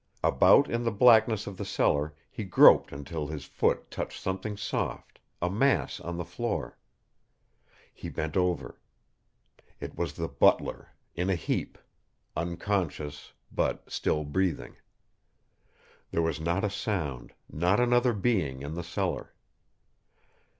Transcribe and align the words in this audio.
About 0.23 0.67
in 0.67 0.81
the 0.83 0.89
blackness 0.91 1.45
of 1.45 1.57
the 1.57 1.63
cellar 1.63 2.15
he 2.31 2.43
groped 2.43 2.91
until 2.91 3.27
his 3.27 3.45
foot 3.45 3.91
touched 3.91 4.19
something 4.19 4.57
soft, 4.57 5.19
a 5.43 5.47
mass 5.47 5.99
on 5.99 6.17
the 6.17 6.25
floor. 6.25 6.75
He 7.93 8.09
bent 8.09 8.35
over. 8.35 8.79
It 9.79 9.95
was 9.95 10.13
the 10.13 10.27
butler, 10.27 10.89
in 11.13 11.29
a 11.29 11.35
heap, 11.35 11.77
unconscious, 12.35 13.33
but 13.51 13.91
still 13.91 14.23
breathing. 14.23 14.75
There 16.09 16.23
was 16.23 16.39
not 16.41 16.63
a 16.63 16.69
sound, 16.71 17.35
not 17.47 17.79
another 17.79 18.13
being 18.13 18.63
in 18.63 18.73
the 18.73 18.83
cellar. 18.83 19.35